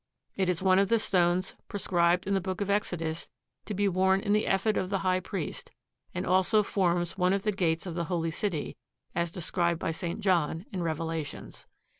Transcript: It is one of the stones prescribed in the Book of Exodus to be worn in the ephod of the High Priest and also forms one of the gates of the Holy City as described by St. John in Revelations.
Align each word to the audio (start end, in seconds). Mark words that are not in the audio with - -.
It 0.35 0.49
is 0.49 0.63
one 0.63 0.79
of 0.79 0.89
the 0.89 0.97
stones 0.97 1.55
prescribed 1.67 2.25
in 2.25 2.33
the 2.33 2.41
Book 2.41 2.59
of 2.59 2.71
Exodus 2.71 3.29
to 3.65 3.75
be 3.75 3.87
worn 3.87 4.19
in 4.19 4.33
the 4.33 4.47
ephod 4.47 4.75
of 4.75 4.89
the 4.89 4.97
High 5.05 5.19
Priest 5.19 5.69
and 6.11 6.25
also 6.25 6.63
forms 6.63 7.19
one 7.19 7.33
of 7.33 7.43
the 7.43 7.51
gates 7.51 7.85
of 7.85 7.93
the 7.93 8.05
Holy 8.05 8.31
City 8.31 8.75
as 9.13 9.31
described 9.31 9.79
by 9.79 9.91
St. 9.91 10.19
John 10.19 10.65
in 10.71 10.81
Revelations. 10.81 11.67